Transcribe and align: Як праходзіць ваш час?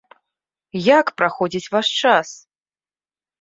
Як 0.99 1.11
праходзіць 1.21 1.71
ваш 1.75 1.87
час? 2.01 2.27